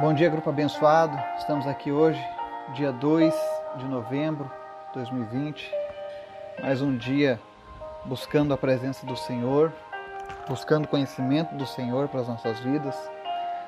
[0.00, 1.16] Bom dia, grupo abençoado.
[1.38, 2.20] Estamos aqui hoje,
[2.74, 3.32] dia 2
[3.76, 4.50] de novembro
[4.88, 5.72] de 2020.
[6.60, 7.40] Mais um dia
[8.04, 9.72] buscando a presença do Senhor,
[10.48, 12.96] buscando conhecimento do Senhor para as nossas vidas.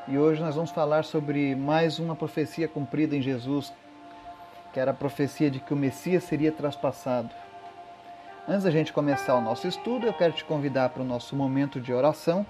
[0.08, 3.72] E hoje nós vamos falar sobre mais uma profecia cumprida em Jesus,
[4.72, 7.30] que era a profecia de que o Messias seria traspassado.
[8.48, 11.80] Antes da gente começar o nosso estudo, eu quero te convidar para o nosso momento
[11.80, 12.44] de oração.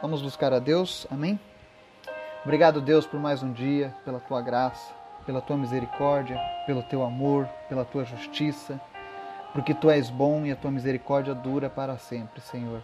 [0.00, 1.04] Vamos buscar a Deus.
[1.10, 1.38] Amém?
[2.44, 4.92] Obrigado, Deus, por mais um dia, pela tua graça,
[5.24, 8.80] pela tua misericórdia, pelo teu amor, pela tua justiça,
[9.52, 12.82] porque tu és bom e a tua misericórdia dura para sempre, Senhor.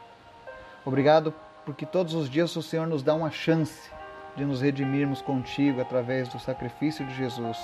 [0.84, 1.34] Obrigado
[1.65, 3.91] porque todos os dias o Senhor nos dá uma chance
[4.37, 7.59] de nos redimirmos contigo através do sacrifício de Jesus,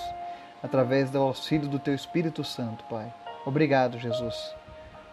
[0.64, 3.14] através do auxílio do teu Espírito Santo, Pai.
[3.46, 4.34] Obrigado, Jesus.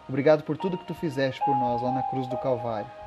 [0.08, 3.01] Obrigado por tudo que tu fizeste por nós lá na cruz do Calvário.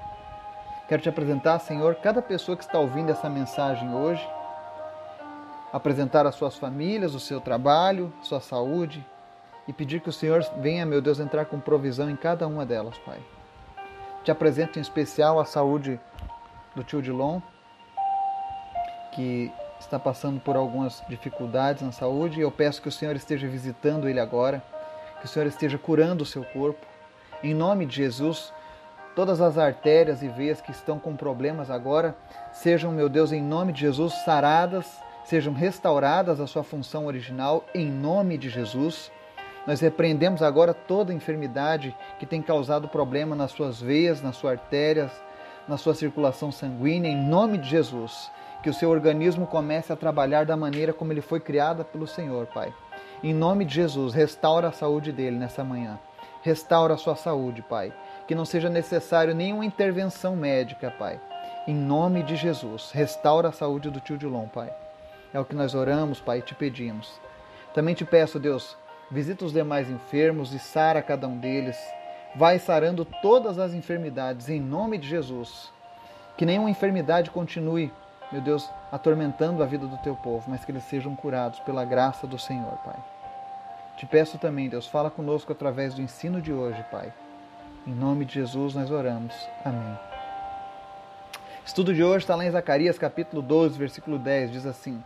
[0.88, 4.24] Quero te apresentar, Senhor, cada pessoa que está ouvindo essa mensagem hoje,
[5.74, 9.04] apresentar as suas famílias, o seu trabalho, sua saúde
[9.68, 12.96] e pedir que o Senhor venha, meu Deus, entrar com provisão em cada uma delas,
[13.00, 13.20] Pai.
[14.24, 16.00] Te apresento em especial a saúde
[16.76, 17.42] do tio Dilon,
[19.12, 23.48] que está passando por algumas dificuldades na saúde, e eu peço que o Senhor esteja
[23.48, 24.64] visitando ele agora,
[25.20, 26.86] que o Senhor esteja curando o seu corpo.
[27.44, 28.54] Em nome de Jesus,
[29.16, 32.18] Todas as artérias e veias que estão com problemas agora
[32.52, 37.90] sejam, meu Deus, em nome de Jesus, saradas, sejam restauradas à sua função original, em
[37.90, 39.10] nome de Jesus.
[39.66, 45.12] Nós repreendemos agora toda enfermidade que tem causado problema nas suas veias, nas suas artérias,
[45.66, 48.30] na sua circulação sanguínea, em nome de Jesus.
[48.62, 52.48] Que o seu organismo comece a trabalhar da maneira como ele foi criado pelo Senhor,
[52.48, 52.74] Pai.
[53.24, 55.98] Em nome de Jesus, restaura a saúde dele nessa manhã.
[56.42, 57.94] Restaura a sua saúde, Pai
[58.28, 61.20] que não seja necessário nenhuma intervenção médica, Pai.
[61.68, 64.72] Em nome de Jesus, restaura a saúde do tio Dilon, Pai.
[65.34, 67.20] É o que nós oramos, Pai, e te pedimos.
[67.74, 68.78] Também te peço, Deus,
[69.12, 71.78] visita os demais enfermos e sara cada um deles.
[72.36, 75.72] Vai sarando todas as enfermidades, em nome de Jesus.
[76.38, 77.92] Que nenhuma enfermidade continue,
[78.32, 82.26] meu Deus, atormentando a vida do teu povo, mas que eles sejam curados pela graça
[82.28, 82.98] do Senhor, Pai.
[83.98, 87.14] Te peço também, Deus, fala conosco através do ensino de hoje, Pai.
[87.88, 89.32] Em nome de Jesus nós oramos.
[89.64, 90.00] Amém.
[91.64, 95.04] Estudo de hoje está lá em Zacarias capítulo 12, versículo 10, diz assim: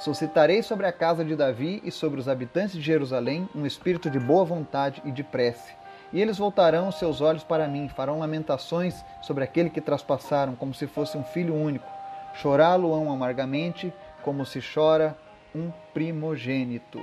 [0.00, 4.18] Suscitarei sobre a casa de Davi e sobre os habitantes de Jerusalém um espírito de
[4.18, 5.72] boa vontade e de prece.
[6.12, 10.88] E eles voltarão seus olhos para mim, farão lamentações sobre aquele que traspassaram, como se
[10.88, 11.88] fosse um filho único.
[12.34, 15.16] Chorá-lo-ão amargamente, como se chora
[15.54, 17.00] um primogênito.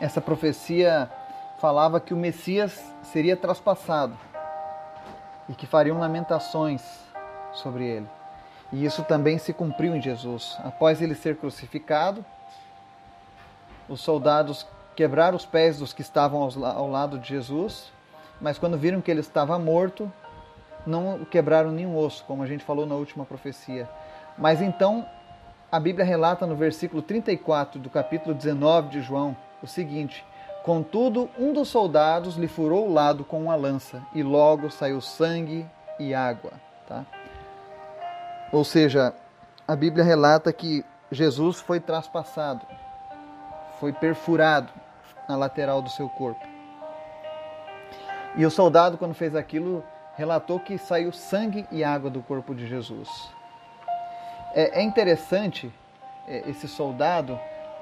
[0.00, 1.10] Essa profecia
[1.62, 4.18] falava que o Messias seria traspassado
[5.48, 6.82] e que fariam lamentações
[7.52, 8.08] sobre ele.
[8.72, 10.58] E isso também se cumpriu em Jesus.
[10.64, 12.24] Após ele ser crucificado,
[13.88, 17.92] os soldados quebraram os pés dos que estavam ao lado de Jesus,
[18.40, 20.12] mas quando viram que ele estava morto,
[20.84, 23.88] não quebraram nenhum osso, como a gente falou na última profecia.
[24.36, 25.06] Mas então
[25.70, 30.24] a Bíblia relata no versículo 34 do capítulo 19 de João o seguinte:
[30.62, 35.66] Contudo, um dos soldados lhe furou o lado com uma lança, e logo saiu sangue
[35.98, 36.52] e água.
[36.86, 37.04] Tá?
[38.52, 39.14] Ou seja,
[39.66, 42.64] a Bíblia relata que Jesus foi traspassado,
[43.80, 44.72] foi perfurado
[45.28, 46.46] na lateral do seu corpo.
[48.36, 49.84] E o soldado, quando fez aquilo,
[50.16, 53.08] relatou que saiu sangue e água do corpo de Jesus.
[54.54, 55.72] É, é interessante
[56.26, 57.38] é, esse soldado,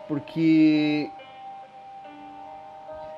[0.09, 1.11] porque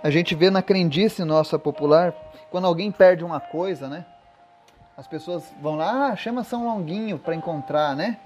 [0.02, 2.12] a gente vê na crendice nossa popular,
[2.50, 4.04] quando alguém perde uma coisa, né?
[4.96, 8.18] As pessoas vão lá, ah, chama São Longuinho para encontrar, né?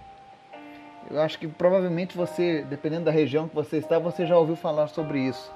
[1.10, 4.88] Eu acho que provavelmente você, dependendo da região que você está, você já ouviu falar
[4.88, 5.52] sobre isso.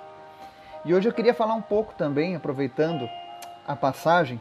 [0.85, 3.09] E hoje eu queria falar um pouco também, aproveitando
[3.67, 4.41] a passagem,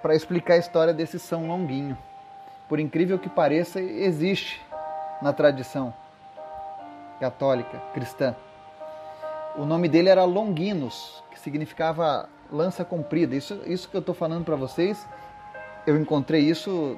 [0.00, 1.98] para explicar a história desse São Longuinho.
[2.68, 4.60] Por incrível que pareça, existe
[5.20, 5.92] na tradição
[7.20, 8.34] católica cristã.
[9.56, 13.36] O nome dele era Longinus, que significava lança comprida.
[13.36, 15.06] Isso, isso que eu estou falando para vocês,
[15.86, 16.96] eu encontrei isso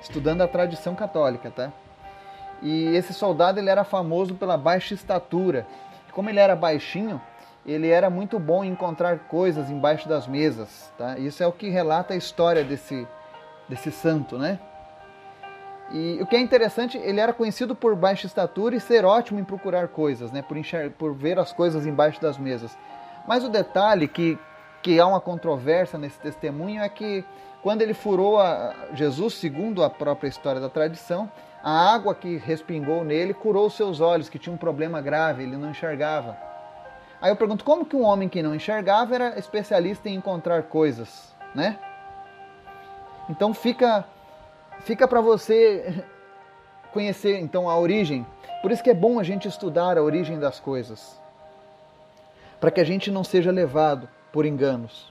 [0.00, 1.72] estudando a tradição católica, tá?
[2.62, 5.66] E esse soldado ele era famoso pela baixa estatura.
[6.12, 7.20] Como ele era baixinho,
[7.64, 11.18] ele era muito bom em encontrar coisas embaixo das mesas, tá?
[11.18, 13.06] Isso é o que relata a história desse
[13.68, 14.58] desse santo, né?
[15.90, 19.44] E o que é interessante, ele era conhecido por baixa estatura e ser ótimo em
[19.44, 20.40] procurar coisas, né?
[20.40, 22.78] por, enxer por ver as coisas embaixo das mesas.
[23.26, 24.38] Mas o detalhe que,
[24.82, 27.24] que há uma controvérsia nesse testemunho é que
[27.60, 28.38] quando ele furou
[28.94, 31.30] Jesus, segundo a própria história da tradição,
[31.62, 35.70] a água que respingou nele curou seus olhos, que tinha um problema grave, ele não
[35.70, 36.36] enxergava.
[37.20, 41.34] Aí eu pergunto, como que um homem que não enxergava era especialista em encontrar coisas,
[41.54, 41.78] né?
[43.28, 44.06] Então fica
[44.80, 46.04] fica para você
[46.92, 48.26] conhecer então a origem.
[48.62, 51.20] Por isso que é bom a gente estudar a origem das coisas.
[52.60, 55.10] Para que a gente não seja levado por enganos.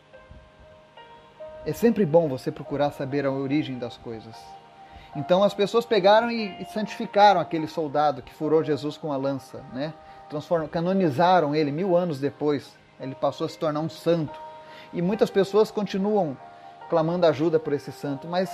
[1.65, 4.35] É sempre bom você procurar saber a origem das coisas.
[5.15, 9.93] Então as pessoas pegaram e santificaram aquele soldado que furou Jesus com a lança, né?
[10.29, 12.77] Transformam, canonizaram ele mil anos depois.
[12.99, 14.39] Ele passou a se tornar um santo.
[14.93, 16.37] E muitas pessoas continuam
[16.89, 18.49] clamando ajuda por esse santo, mas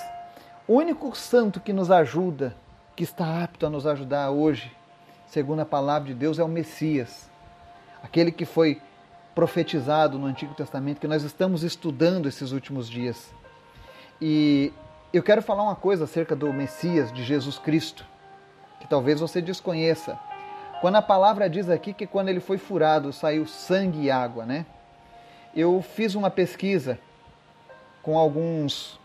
[0.67, 2.55] o único santo que nos ajuda,
[2.95, 4.75] que está apto a nos ajudar hoje,
[5.27, 7.29] segundo a palavra de Deus, é o Messias.
[8.01, 8.81] Aquele que foi
[9.35, 13.33] profetizado no Antigo Testamento, que nós estamos estudando esses últimos dias.
[14.19, 14.73] E
[15.13, 18.05] eu quero falar uma coisa acerca do Messias, de Jesus Cristo,
[18.79, 20.17] que talvez você desconheça.
[20.81, 24.65] Quando a palavra diz aqui que quando ele foi furado saiu sangue e água, né?
[25.55, 26.97] Eu fiz uma pesquisa
[28.01, 28.99] com alguns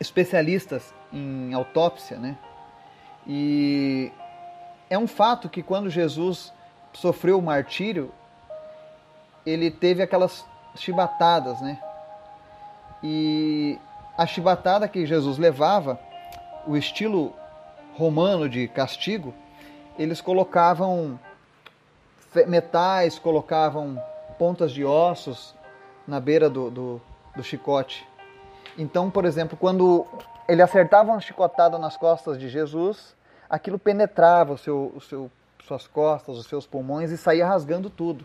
[0.00, 2.36] especialistas em autópsia, né?
[3.26, 4.10] E
[4.88, 6.52] é um fato que quando Jesus
[6.92, 8.10] sofreu o martírio,
[9.44, 11.78] ele teve aquelas chibatadas, né?
[13.02, 13.78] E
[14.16, 16.00] a chibatada que Jesus levava,
[16.66, 17.32] o estilo
[17.94, 19.34] romano de castigo,
[19.98, 21.18] eles colocavam
[22.46, 24.00] metais, colocavam
[24.38, 25.54] pontas de ossos
[26.06, 27.02] na beira do, do,
[27.36, 28.07] do chicote.
[28.78, 30.06] Então, por exemplo, quando
[30.48, 33.16] ele acertava uma chicotada nas costas de Jesus,
[33.50, 35.30] aquilo penetrava o seu, o seu,
[35.66, 38.24] suas costas, os seus pulmões e saía rasgando tudo.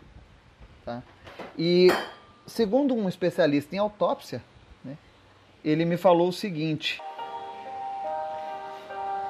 [0.85, 1.01] Tá?
[1.57, 1.87] E
[2.45, 4.43] segundo um especialista em autópsia,
[5.63, 7.01] ele me falou o seguinte: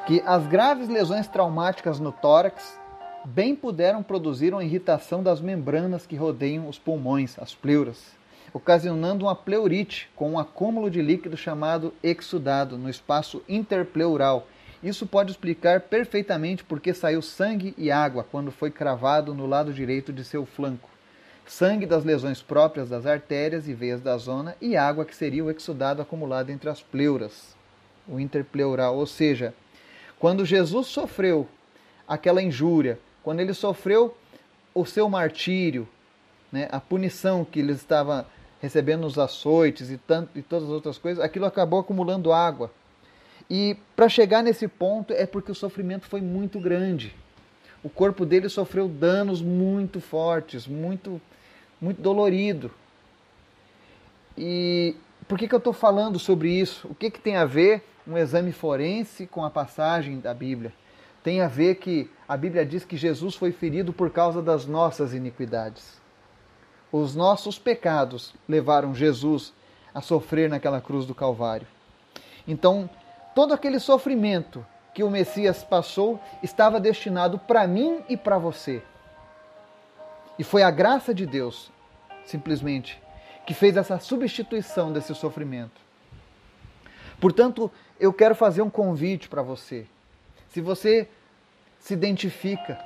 [0.06, 2.80] que as graves lesões traumáticas no tórax
[3.26, 8.14] bem puderam produzir uma irritação das membranas que rodeiam os pulmões, as pleuras,
[8.54, 14.48] ocasionando uma pleurite com um acúmulo de líquido chamado exudado no espaço interpleural.
[14.84, 20.14] Isso pode explicar perfeitamente porque saiu sangue e água quando foi cravado no lado direito
[20.14, 20.94] de seu flanco
[21.46, 25.52] sangue das lesões próprias das artérias e veias da zona e água que seria o
[25.52, 27.56] exudado acumulado entre as pleuras,
[28.08, 28.98] o interpleural.
[28.98, 29.54] Ou seja,
[30.20, 31.48] quando Jesus sofreu
[32.08, 34.16] aquela injúria, quando ele sofreu
[34.74, 35.88] o seu martírio,
[36.52, 38.26] né, a punição que ele estava
[38.64, 42.72] recebendo nos açoites e, tanto, e todas as outras coisas, aquilo acabou acumulando água.
[43.50, 47.14] E para chegar nesse ponto é porque o sofrimento foi muito grande.
[47.84, 51.22] O corpo dele sofreu danos muito fortes, muito
[51.82, 52.72] muito dolorido.
[54.38, 54.96] E
[55.28, 56.88] por que, que eu estou falando sobre isso?
[56.88, 60.72] O que, que tem a ver um exame forense com a passagem da Bíblia?
[61.22, 65.14] Tem a ver que a Bíblia diz que Jesus foi ferido por causa das nossas
[65.14, 66.02] iniquidades.
[66.94, 69.52] Os nossos pecados levaram Jesus
[69.96, 71.66] a sofrer naquela cruz do Calvário.
[72.48, 72.88] Então,
[73.34, 74.64] todo aquele sofrimento
[74.94, 78.84] que o Messias passou estava destinado para mim e para você.
[80.38, 81.72] E foi a graça de Deus,
[82.26, 83.02] simplesmente,
[83.44, 85.82] que fez essa substituição desse sofrimento.
[87.20, 89.88] Portanto, eu quero fazer um convite para você.
[90.50, 91.10] Se você
[91.80, 92.80] se identifica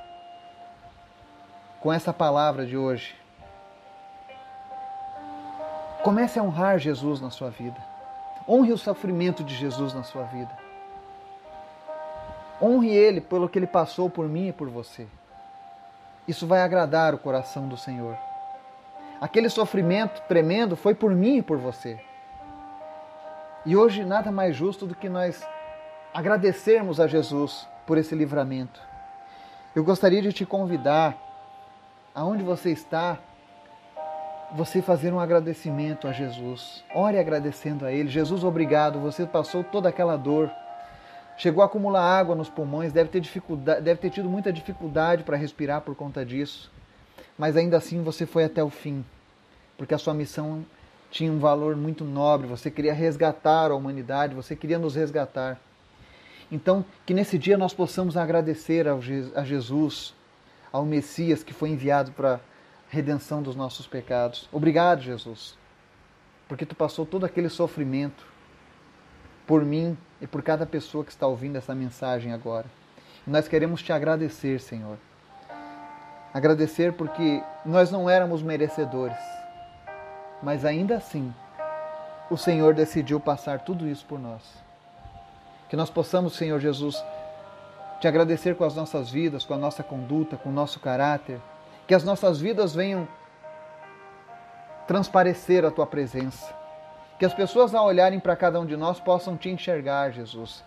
[1.82, 3.17] com essa palavra de hoje,
[6.08, 7.76] comece a honrar Jesus na sua vida.
[8.48, 10.48] Honre o sofrimento de Jesus na sua vida.
[12.62, 15.06] Honre Ele pelo que Ele passou por mim e por você.
[16.26, 18.16] Isso vai agradar o coração do Senhor.
[19.20, 22.00] Aquele sofrimento tremendo foi por mim e por você.
[23.66, 25.46] E hoje nada mais justo do que nós
[26.14, 28.80] agradecermos a Jesus por esse livramento.
[29.76, 31.14] Eu gostaria de te convidar,
[32.14, 33.18] aonde você está,
[34.54, 36.84] você fazer um agradecimento a Jesus.
[36.94, 38.08] Ore agradecendo a Ele.
[38.08, 40.50] Jesus, obrigado, você passou toda aquela dor
[41.38, 45.36] chegou a acumular água nos pulmões, deve ter, dificuldade, deve ter tido muita dificuldade para
[45.36, 46.70] respirar por conta disso.
[47.38, 49.04] Mas ainda assim você foi até o fim,
[49.78, 50.66] porque a sua missão
[51.10, 55.58] tinha um valor muito nobre, você queria resgatar a humanidade, você queria nos resgatar.
[56.50, 60.14] Então, que nesse dia nós possamos agradecer a Jesus,
[60.72, 62.40] ao Messias que foi enviado para
[62.88, 64.48] redenção dos nossos pecados.
[64.52, 65.56] Obrigado, Jesus,
[66.48, 68.26] porque tu passou todo aquele sofrimento
[69.46, 72.66] por mim e por cada pessoa que está ouvindo essa mensagem agora.
[73.26, 74.96] Nós queremos te agradecer, Senhor.
[76.32, 79.18] Agradecer porque nós não éramos merecedores,
[80.42, 81.32] mas ainda assim
[82.30, 84.42] o Senhor decidiu passar tudo isso por nós.
[85.68, 87.02] Que nós possamos, Senhor Jesus,
[88.00, 91.40] te agradecer com as nossas vidas, com a nossa conduta, com o nosso caráter.
[91.88, 93.08] Que as nossas vidas venham
[94.86, 96.54] transparecer a tua presença.
[97.18, 100.64] Que as pessoas, ao olharem para cada um de nós, possam te enxergar, Jesus.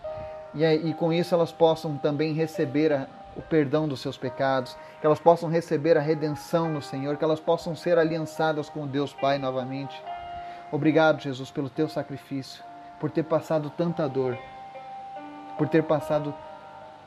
[0.53, 5.05] E, e com isso elas possam também receber a, o perdão dos seus pecados, que
[5.05, 9.37] elas possam receber a redenção no Senhor, que elas possam ser aliançadas com Deus Pai
[9.37, 9.95] novamente.
[10.71, 12.63] Obrigado, Jesus, pelo teu sacrifício,
[12.99, 14.37] por ter passado tanta dor,
[15.57, 16.33] por ter passado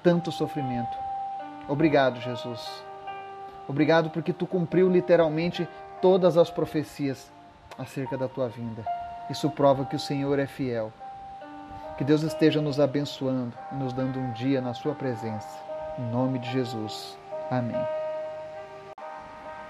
[0.03, 0.97] tanto sofrimento.
[1.69, 2.85] Obrigado, Jesus.
[3.69, 5.67] Obrigado porque tu cumpriu literalmente
[6.03, 7.33] todas as profecias
[7.79, 8.85] acerca da tua vinda.
[9.31, 10.93] Isso prova que o Senhor é fiel.
[11.97, 15.49] Que Deus esteja nos abençoando e nos dando um dia na Sua presença.
[15.99, 17.17] Em nome de Jesus.
[17.51, 17.81] Amém.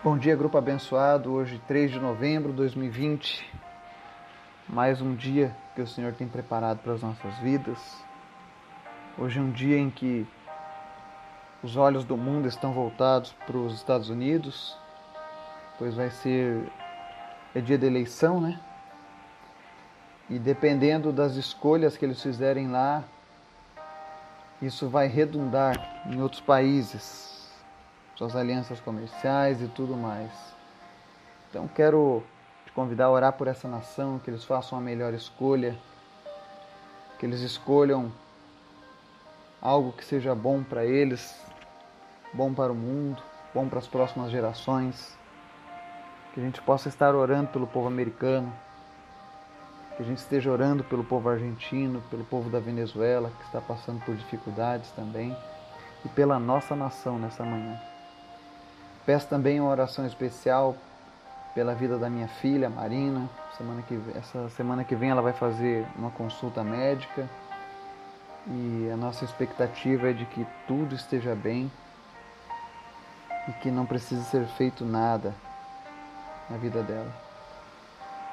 [0.03, 1.33] Bom dia, grupo abençoado.
[1.33, 3.45] Hoje, 3 de novembro de 2020.
[4.69, 7.79] Mais um dia que o Senhor tem preparado para as nossas vidas.
[9.17, 10.27] Hoje é um dia em que
[11.65, 14.77] os olhos do mundo estão voltados para os Estados Unidos,
[15.79, 16.71] pois vai ser
[17.55, 18.61] é dia de eleição, né?
[20.29, 23.03] E dependendo das escolhas que eles fizerem lá,
[24.61, 27.51] isso vai redundar em outros países,
[28.15, 30.31] suas alianças comerciais e tudo mais.
[31.49, 32.23] Então quero
[32.67, 35.75] te convidar a orar por essa nação, que eles façam a melhor escolha,
[37.19, 38.13] que eles escolham
[39.63, 41.43] algo que seja bom para eles,
[42.35, 43.23] bom para o mundo,
[43.55, 45.17] bom para as próximas gerações.
[46.33, 48.53] Que a gente possa estar orando pelo povo americano,
[49.97, 54.05] que a gente esteja orando pelo povo argentino, pelo povo da Venezuela, que está passando
[54.05, 55.35] por dificuldades também,
[56.05, 57.81] e pela nossa nação nessa manhã.
[59.07, 60.77] Peço também uma oração especial
[61.55, 63.31] pela vida da minha filha, Marina.
[63.57, 67.29] Semana que, essa semana que vem ela vai fazer uma consulta médica
[68.49, 71.71] e a nossa expectativa é de que tudo esteja bem
[73.49, 75.35] e que não precise ser feito nada
[76.49, 77.13] na vida dela.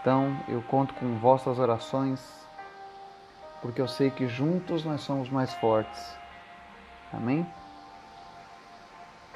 [0.02, 2.20] Então eu conto com vossas orações,
[3.62, 6.16] porque eu sei que juntos nós somos mais fortes.
[7.14, 7.46] Amém?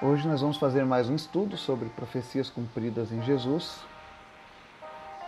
[0.01, 3.81] Hoje nós vamos fazer mais um estudo sobre profecias cumpridas em Jesus.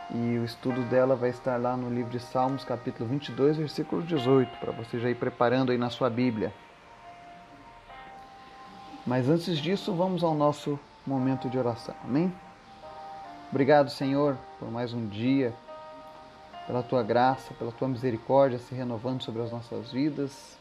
[0.10, 4.58] E o estudo dela vai estar lá no livro de Salmos, capítulo 22, versículo 18,
[4.58, 6.54] para você já ir preparando aí na sua Bíblia.
[9.08, 11.96] Mas antes disso, vamos ao nosso momento de oração.
[12.04, 12.30] Amém?
[13.50, 15.54] Obrigado, Senhor, por mais um dia,
[16.68, 20.58] pela tua graça, pela tua misericórdia se renovando sobre as nossas vidas.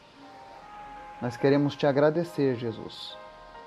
[1.20, 3.16] Nós queremos te agradecer, Jesus,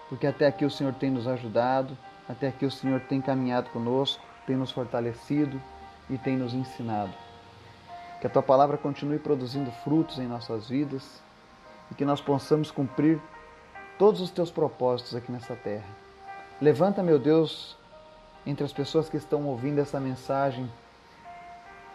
[0.08, 1.98] porque até aqui o Senhor tem nos ajudado,
[2.30, 5.62] até aqui o Senhor tem caminhado conosco, tem nos fortalecido
[6.10, 7.12] e tem nos ensinado.
[8.22, 11.22] Que a tua palavra continue produzindo frutos em nossas vidas
[11.92, 13.20] e que nós possamos cumprir
[14.00, 15.84] todos os teus propósitos aqui nessa terra.
[16.62, 17.78] Levanta, meu Deus,
[18.46, 20.72] entre as pessoas que estão ouvindo essa mensagem,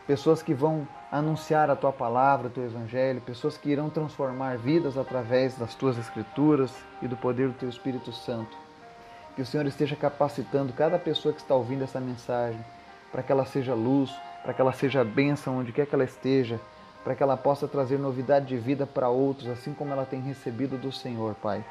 [0.07, 4.99] pessoas que vão anunciar a tua palavra, o teu evangelho, pessoas que irão transformar vidas
[4.99, 8.55] através das tuas escrituras e do poder do teu Espírito Santo.
[9.35, 12.63] Que o Senhor esteja capacitando cada pessoa que está ouvindo essa mensagem
[13.11, 16.61] para que ela seja luz, para que ela seja bênção onde quer que ela esteja,
[17.03, 20.77] para que ela possa trazer novidade de vida para outros, assim como ela tem recebido
[20.77, 21.65] do Senhor, Pai.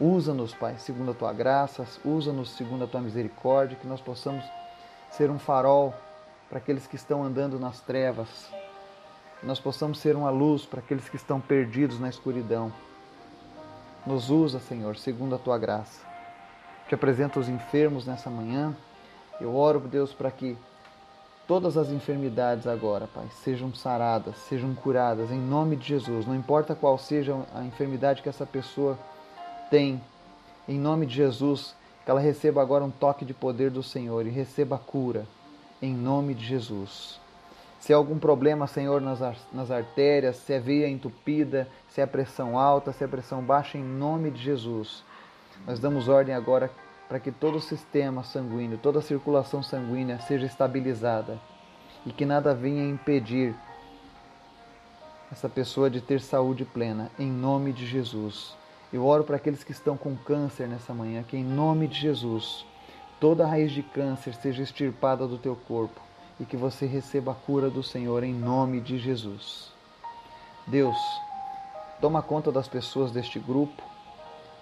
[0.00, 4.42] Usa-nos, Pai, segundo a tua graça, usa-nos segundo a tua misericórdia, que nós possamos
[5.10, 5.92] ser um farol
[6.48, 8.50] para aqueles que estão andando nas trevas,
[9.42, 12.72] nós possamos ser uma luz para aqueles que estão perdidos na escuridão.
[14.06, 16.00] Nos usa, Senhor, segundo a tua graça.
[16.88, 18.74] Te apresento os enfermos nessa manhã.
[19.40, 20.56] Eu oro, Deus, para que
[21.46, 26.26] todas as enfermidades agora, Pai, sejam saradas, sejam curadas em nome de Jesus.
[26.26, 28.98] Não importa qual seja a enfermidade que essa pessoa
[29.70, 30.00] tem,
[30.68, 31.74] em nome de Jesus,
[32.04, 35.26] que ela receba agora um toque de poder do Senhor e receba a cura,
[35.80, 37.20] em nome de Jesus.
[37.78, 39.20] Se há algum problema, Senhor, nas,
[39.52, 43.82] nas artérias, se é veia entupida, se é pressão alta, se é pressão baixa, em
[43.82, 45.02] nome de Jesus,
[45.66, 46.70] nós damos ordem agora
[47.08, 51.40] para que todo o sistema sanguíneo, toda a circulação sanguínea seja estabilizada
[52.04, 53.54] e que nada venha impedir
[55.32, 58.59] essa pessoa de ter saúde plena, em nome de Jesus.
[58.92, 62.66] Eu oro para aqueles que estão com câncer nessa manhã, que em nome de Jesus,
[63.20, 66.00] toda raiz de câncer seja extirpada do teu corpo
[66.40, 69.70] e que você receba a cura do Senhor em nome de Jesus.
[70.66, 70.96] Deus,
[72.00, 73.80] toma conta das pessoas deste grupo,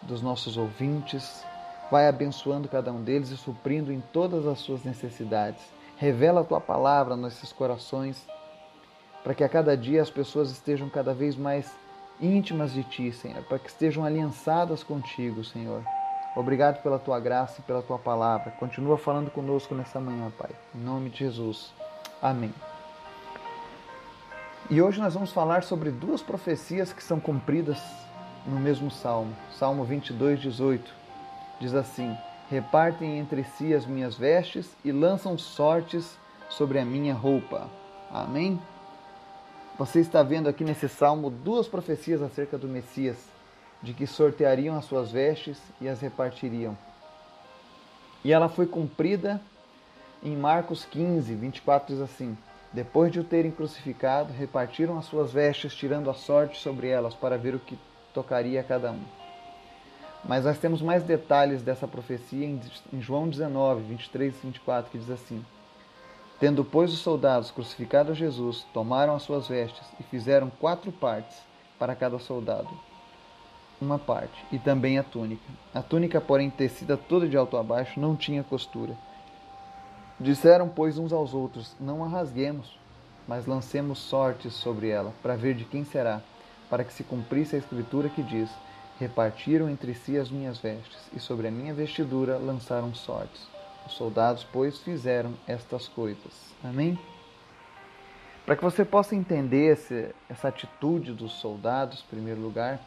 [0.03, 1.43] dos nossos ouvintes,
[1.91, 5.63] vai abençoando cada um deles e suprindo em todas as suas necessidades.
[5.97, 8.27] Revela a tua palavra nesses corações
[9.25, 11.71] para que a cada dia as pessoas estejam cada vez mais
[12.21, 15.83] íntimas de Ti, Senhor, para que estejam aliançadas contigo, Senhor.
[16.37, 18.51] Obrigado pela Tua graça e pela Tua palavra.
[18.53, 20.51] Continua falando conosco nessa manhã, Pai.
[20.75, 21.73] Em nome de Jesus.
[22.23, 22.53] Amém.
[24.71, 27.81] E hoje nós vamos falar sobre duas profecias que são cumpridas
[28.47, 29.35] no mesmo salmo.
[29.51, 30.93] Salmo 22, 18.
[31.59, 32.17] Diz assim:
[32.51, 37.69] Repartem entre si as minhas vestes e lançam sortes sobre a minha roupa.
[38.11, 38.61] Amém?
[39.79, 43.17] Você está vendo aqui nesse salmo duas profecias acerca do Messias,
[43.81, 46.77] de que sorteariam as suas vestes e as repartiriam.
[48.25, 49.41] E ela foi cumprida
[50.21, 52.37] em Marcos 15, 24 diz assim:
[52.73, 57.39] Depois de o terem crucificado, repartiram as suas vestes, tirando a sorte sobre elas, para
[57.39, 57.79] ver o que
[58.13, 59.05] tocaria a cada um.
[60.25, 65.09] Mas nós temos mais detalhes dessa profecia em João 19, 23 e 24, que diz
[65.09, 65.45] assim:
[66.41, 71.37] Tendo, pois, os soldados crucificado Jesus, tomaram as suas vestes e fizeram quatro partes
[71.79, 72.69] para cada soldado.
[73.81, 75.51] Uma parte, e também a túnica.
[75.75, 78.97] A túnica, porém, tecida toda de alto a baixo, não tinha costura.
[80.19, 82.77] Disseram, pois, uns aos outros: Não a rasguemos,
[83.27, 86.21] mas lancemos sortes sobre ela, para ver de quem será,
[86.71, 88.51] para que se cumprisse a escritura que diz:
[88.99, 93.58] Repartiram entre si as minhas vestes, e sobre a minha vestidura lançaram sortes.
[93.89, 96.55] Os soldados, pois, fizeram estas coisas.
[96.63, 96.99] Amém?
[98.45, 102.79] Para que você possa entender esse, essa atitude dos soldados, em primeiro lugar,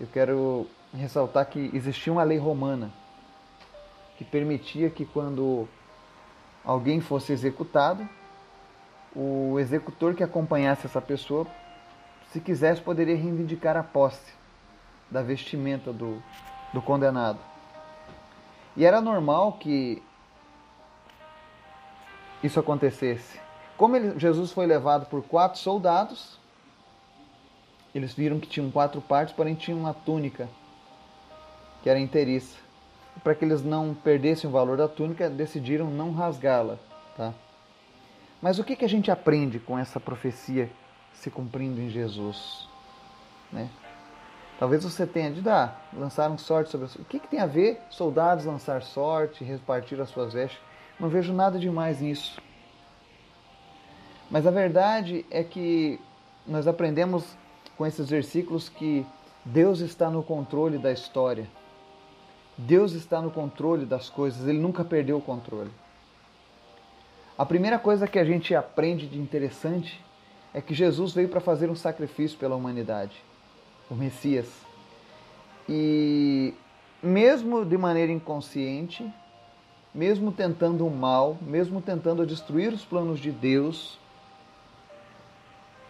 [0.00, 2.88] eu quero ressaltar que existia uma lei romana
[4.16, 5.68] que permitia que quando
[6.64, 8.08] alguém fosse executado,
[9.14, 11.48] o executor que acompanhasse essa pessoa,
[12.32, 14.32] se quisesse, poderia reivindicar a posse
[15.10, 16.22] da vestimenta do,
[16.72, 17.40] do condenado.
[18.76, 20.00] E era normal que
[22.42, 23.40] isso acontecesse.
[23.76, 26.38] Como ele, Jesus foi levado por quatro soldados,
[27.94, 30.48] eles viram que tinham quatro partes, porém tinham uma túnica
[31.82, 32.56] que era inteiriça.
[33.22, 36.78] Para que eles não perdessem o valor da túnica, decidiram não rasgá-la.
[37.16, 37.34] Tá?
[38.40, 40.70] Mas o que, que a gente aprende com essa profecia
[41.12, 42.68] se cumprindo em Jesus?
[43.52, 43.68] Né?
[44.58, 48.44] Talvez você tenha de dar, lançaram sorte sobre O que, que tem a ver soldados
[48.44, 50.60] lançar sorte, repartir as suas vestes?
[50.98, 52.40] Não vejo nada demais nisso.
[54.30, 56.00] Mas a verdade é que
[56.46, 57.24] nós aprendemos
[57.76, 59.06] com esses versículos que
[59.44, 61.48] Deus está no controle da história.
[62.56, 65.70] Deus está no controle das coisas, ele nunca perdeu o controle.
[67.38, 70.04] A primeira coisa que a gente aprende de interessante
[70.52, 73.22] é que Jesus veio para fazer um sacrifício pela humanidade
[73.90, 74.48] o Messias.
[75.68, 76.54] E
[77.02, 79.08] mesmo de maneira inconsciente,
[79.94, 83.98] mesmo tentando o mal, mesmo tentando destruir os planos de Deus,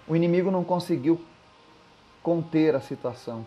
[0.06, 1.20] o inimigo não conseguiu
[2.22, 3.44] conter a situação.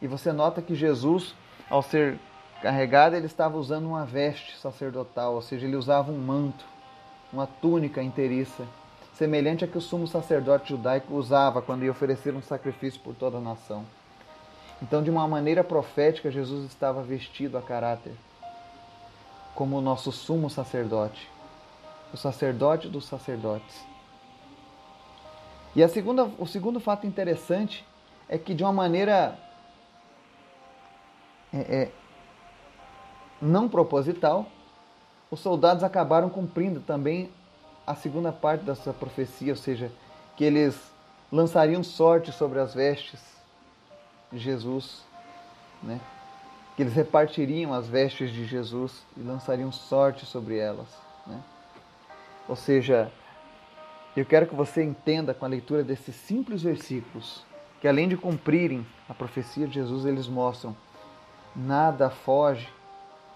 [0.00, 1.34] E você nota que Jesus,
[1.70, 2.18] ao ser
[2.60, 6.64] carregado, ele estava usando uma veste sacerdotal, ou seja, ele usava um manto,
[7.32, 8.66] uma túnica inteiriça
[9.14, 13.38] semelhante a que o sumo sacerdote judaico usava quando ia oferecer um sacrifício por toda
[13.38, 13.84] a nação.
[14.82, 18.14] Então, de uma maneira profética, Jesus estava vestido a caráter,
[19.54, 21.30] como o nosso sumo sacerdote,
[22.12, 23.84] o sacerdote dos sacerdotes.
[25.74, 27.84] E a segunda, o segundo fato interessante
[28.28, 29.38] é que, de uma maneira
[31.52, 31.92] é, é,
[33.40, 34.46] não proposital,
[35.30, 37.30] os soldados acabaram cumprindo também
[37.86, 39.90] a segunda parte dessa profecia, ou seja,
[40.36, 40.92] que eles
[41.30, 43.20] lançariam sorte sobre as vestes
[44.30, 45.02] de Jesus,
[45.82, 46.00] né?
[46.76, 50.88] Que eles repartiriam as vestes de Jesus e lançariam sorte sobre elas.
[51.26, 51.40] Né?
[52.48, 53.10] Ou seja,
[54.16, 57.44] eu quero que você entenda com a leitura desses simples versículos
[57.80, 60.76] que, além de cumprirem a profecia de Jesus, eles mostram
[61.54, 62.68] nada foge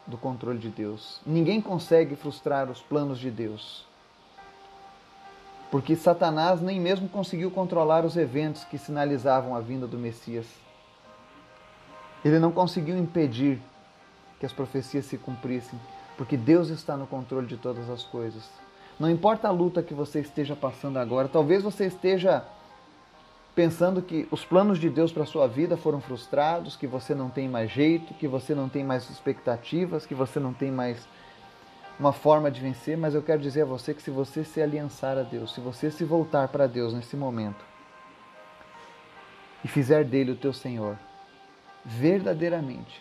[0.07, 1.21] do controle de Deus.
[1.27, 3.87] Ninguém consegue frustrar os planos de Deus
[5.71, 10.47] porque Satanás nem mesmo conseguiu controlar os eventos que sinalizavam a vinda do Messias.
[12.25, 13.61] Ele não conseguiu impedir
[14.39, 15.79] que as profecias se cumprissem,
[16.17, 18.49] porque Deus está no controle de todas as coisas.
[18.99, 22.45] Não importa a luta que você esteja passando agora, talvez você esteja
[23.55, 27.31] pensando que os planos de Deus para a sua vida foram frustrados, que você não
[27.31, 31.09] tem mais jeito, que você não tem mais expectativas, que você não tem mais
[31.99, 35.17] uma forma de vencer, mas eu quero dizer a você que se você se aliançar
[35.17, 37.65] a Deus, se você se voltar para Deus nesse momento
[39.65, 40.99] e fizer dele o teu Senhor,
[41.87, 43.01] verdadeiramente,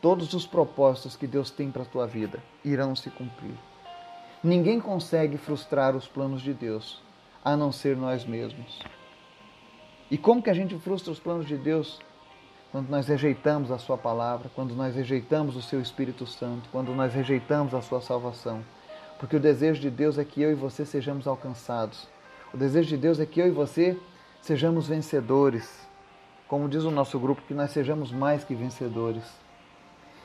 [0.00, 3.54] todos os propósitos que Deus tem para a tua vida irão se cumprir.
[4.42, 7.02] Ninguém consegue frustrar os planos de Deus,
[7.44, 8.80] a não ser nós mesmos.
[10.08, 12.00] E como que a gente frustra os planos de Deus?
[12.70, 17.12] Quando nós rejeitamos a Sua palavra, quando nós rejeitamos o Seu Espírito Santo, quando nós
[17.12, 18.64] rejeitamos a Sua salvação.
[19.18, 22.08] Porque o desejo de Deus é que eu e você sejamos alcançados.
[22.52, 23.98] O desejo de Deus é que eu e você
[24.40, 25.86] sejamos vencedores.
[26.52, 29.24] Como diz o nosso grupo, que nós sejamos mais que vencedores.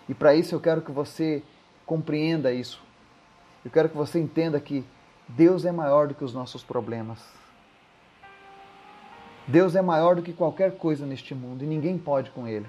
[0.10, 1.42] E para isso eu quero que você
[1.86, 2.84] compreenda isso.
[3.64, 4.84] Eu quero que você entenda que
[5.26, 7.26] Deus é maior do que os nossos problemas.
[9.48, 12.68] Deus é maior do que qualquer coisa neste mundo e ninguém pode com ele.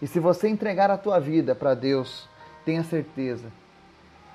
[0.00, 2.28] E se você entregar a tua vida para Deus,
[2.64, 3.50] tenha certeza,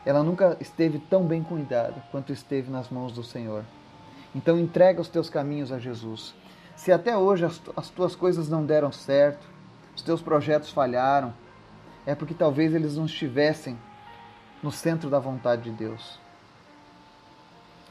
[0.05, 3.63] ela nunca esteve tão bem cuidada quanto esteve nas mãos do Senhor.
[4.35, 6.35] Então entrega os teus caminhos a Jesus.
[6.77, 9.45] Se até hoje as, as tuas coisas não deram certo,
[9.95, 11.33] os teus projetos falharam,
[12.05, 13.77] é porque talvez eles não estivessem
[14.61, 16.19] no centro da vontade de Deus.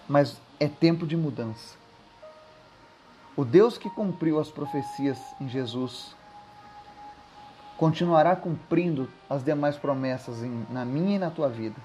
[0.09, 1.77] Mas é tempo de mudança.
[3.37, 6.15] O Deus que cumpriu as profecias em Jesus
[7.77, 11.77] continuará cumprindo as demais promessas em, na minha e na tua vida.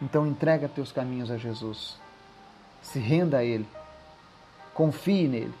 [0.00, 1.98] Então entrega teus caminhos a Jesus.
[2.80, 3.68] Se renda a Ele.
[4.72, 5.54] Confie nele.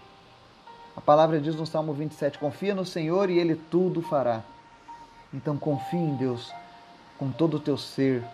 [0.96, 4.42] A palavra diz no Salmo 27: Confia no Senhor e Ele tudo fará.
[5.32, 6.52] Então confie em Deus
[7.18, 8.24] com todo o teu ser,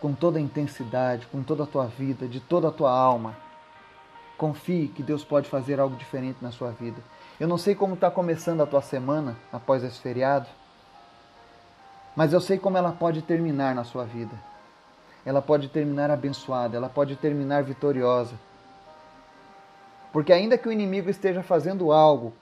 [0.00, 3.36] com toda a intensidade, com toda a tua vida, de toda a tua alma.
[4.36, 7.00] Confie que Deus pode fazer algo diferente na sua vida.
[7.38, 10.46] Eu não sei como está começando a tua semana após esse feriado,
[12.14, 14.34] mas eu sei como ela pode terminar na sua vida.
[15.24, 18.34] Ela pode terminar abençoada, ela pode terminar vitoriosa.
[20.14, 22.32] Porque ainda que o inimigo esteja fazendo algo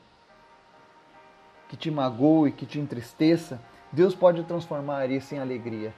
[1.71, 3.59] que te magoe, que te entristeça,
[3.91, 5.95] Deus pode transformar isso em alegria.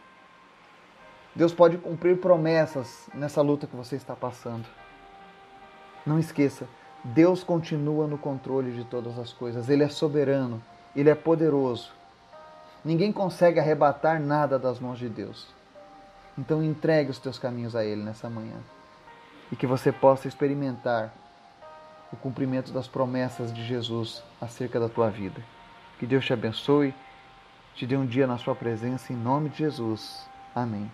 [1.35, 4.65] Deus pode cumprir promessas nessa luta que você está passando.
[6.07, 6.69] Não esqueça,
[7.03, 9.69] Deus continua no controle de todas as coisas.
[9.69, 10.63] Ele é soberano,
[10.95, 11.91] ele é poderoso.
[12.85, 15.53] Ninguém consegue arrebatar nada das mãos de Deus.
[16.39, 18.59] Então entregue os teus caminhos a Ele nessa manhã.
[19.51, 21.13] E que você possa experimentar
[22.15, 25.43] o cumprimento das promessas de Jesus acerca da tua vida.
[25.99, 26.95] Que Deus te abençoe
[27.75, 30.29] te dê um dia na sua presença em nome de Jesus.
[30.55, 30.91] Amém.